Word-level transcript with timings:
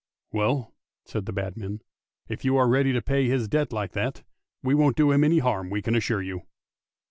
"Well," 0.31 0.73
said 1.05 1.27
the 1.27 1.31
bad 1.31 1.55
men," 1.55 1.79
if 2.27 2.43
you 2.43 2.57
are 2.57 2.67
ready 2.67 2.91
to 2.91 3.03
pay 3.03 3.27
his 3.27 3.47
debt 3.47 3.71
like 3.71 3.91
that, 3.91 4.23
we 4.63 4.73
won't 4.73 4.97
do 4.97 5.11
him 5.11 5.23
any 5.23 5.37
harm, 5.37 5.69
we 5.69 5.83
can 5.83 5.93
assure 5.93 6.23
you! 6.23 6.41